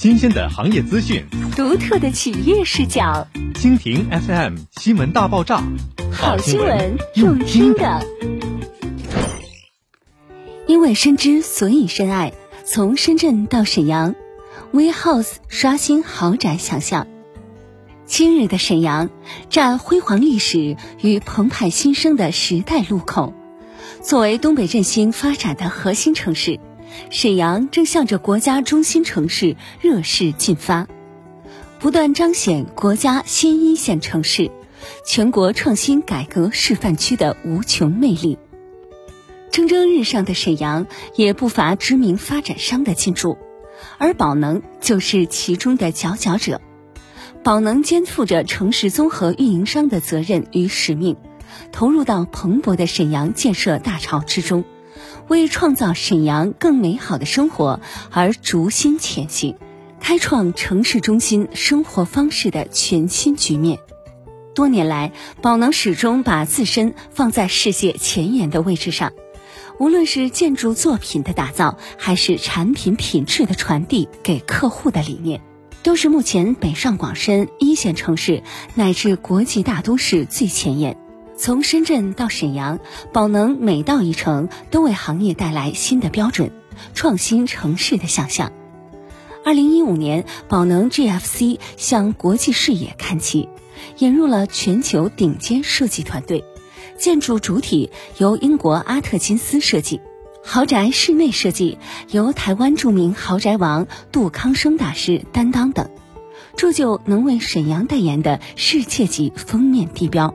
[0.00, 3.28] 新鲜的行业资讯，独特的企业视角。
[3.52, 5.62] 蜻蜓 FM 新闻大爆炸，
[6.10, 8.02] 好新闻用听的。
[10.66, 12.32] 因为深知，所以深爱。
[12.64, 14.14] 从深圳到沈阳
[14.72, 17.06] ，We House 刷新豪宅想象。
[18.06, 19.10] 今日的沈阳，
[19.50, 23.34] 站辉煌历史与澎湃新生的时代路口，
[24.00, 26.58] 作为东北振兴发展的核心城市。
[27.10, 30.86] 沈阳正向着国家中心城市热势进发，
[31.78, 34.50] 不断彰显国家新一线城市、
[35.04, 38.38] 全国创新改革示范区的无穷魅力。
[39.50, 43.36] 蒸蒸日上的沈阳也不乏知名发展商的进驻，
[43.98, 46.60] 而宝能就是其中的佼佼者。
[47.42, 51.16] 宝能肩负着城市综合运营商的责任与使命，
[51.72, 54.62] 投入到蓬勃的沈阳建设大潮之中。
[55.28, 59.56] 为创造沈阳更美好的生活而逐心前行，
[60.00, 63.78] 开创城市中心生活方式的全新局面。
[64.54, 69.12] 多年来，宝能始终把自身放在世界前沿的位置上，
[69.78, 75.40] 无论是建筑作品的打造，还是产品品质的传递给客户的理念，
[75.82, 78.42] 都是目前北上广深一线城市
[78.74, 80.96] 乃至国际大都市最前沿。
[81.40, 82.80] 从深圳到沈阳，
[83.14, 86.52] 宝能每到一城都为行业带来新的标准，
[86.92, 88.52] 创新城市的想象。
[89.42, 93.48] 二零一五年，宝能 GFC 向国际视野看齐，
[93.96, 96.44] 引入了全球顶尖设计团队，
[96.98, 100.02] 建筑主体由英国阿特金斯设计，
[100.44, 101.78] 豪宅室内设计
[102.10, 105.88] 由台湾著名豪宅王杜康生大师担当等，
[106.54, 110.34] 铸就能为沈阳代言的世界级封面地标。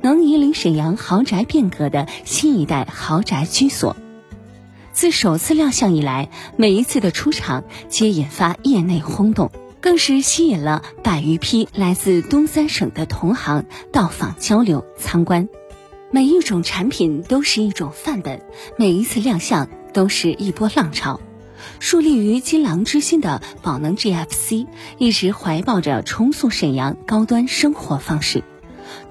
[0.00, 3.96] 能引领沈阳豪宅变革的新一代豪宅居所，
[4.92, 15.48] 自首次亮相以来，每一次的出场皆引发业内轰动，更是吸引了百余批来自东三省的同行到访交流参观。
[16.10, 18.42] 每一种产品都是一种范本，
[18.78, 21.20] 每一次亮相都是一波浪潮。
[21.80, 24.66] 树立于金狼之心的宝能 GFC，
[24.98, 28.44] 一直怀抱着重塑沈阳高端生活方式。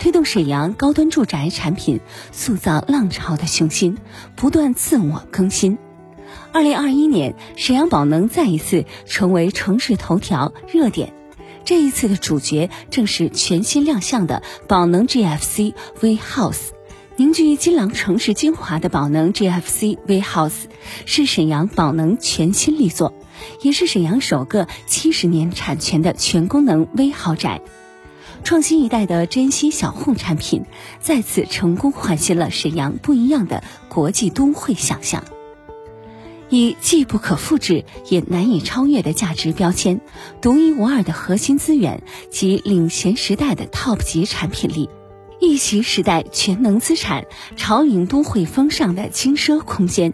[0.04, 2.02] 推动沈阳高端住宅产品
[2.34, 3.98] 塑造浪潮的雄心，
[4.36, 5.78] 不断自我更新。
[6.52, 11.14] 二零二一年，沈阳宝能再一次成为城市头条热点。
[11.64, 16.72] 这一次的主角正是全新亮相的宝能 GFC V House。
[17.16, 20.66] 凝聚金廊城市精华的宝能 GFC V House
[21.06, 23.14] 是沈阳宝能全新力作，
[23.62, 27.62] 也是沈阳首个七十年产权的全功能微豪宅。
[28.44, 30.66] 创新一代的珍稀小户产品，
[31.00, 35.24] 再次成功唤醒了沈阳不一样的国际都会想象。
[36.50, 40.02] 以既不可复制也难以超越的价值标签、
[40.40, 44.90] 独一无二的核心资源及领先时代的 TOP 级产品力，
[45.40, 47.26] 一席时代全能资产、
[47.56, 50.14] 潮领都会风尚的轻奢空间，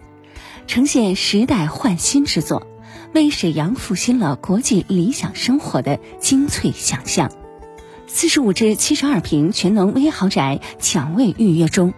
[0.66, 2.66] 呈现时代焕新之作，
[3.12, 7.30] 为沈阳复兴了国际理想生活的精粹想象。
[8.12, 11.94] 四十五至七十二平全能微豪宅抢位预约中。